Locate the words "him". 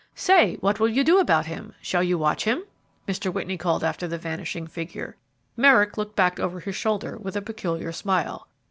1.45-1.75, 2.45-2.63